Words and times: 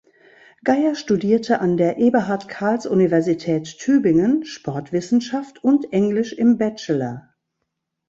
Geyer 0.63 0.95
studierte 0.95 1.59
an 1.59 1.77
der 1.77 1.99
Eberhard 1.99 2.47
Karls 2.49 2.87
Universität 2.87 3.65
Tübingen 3.77 4.43
Sportwissenschaft 4.45 5.63
und 5.63 5.93
Englisch 5.93 6.33
im 6.33 6.57
Bachelor. 6.57 7.35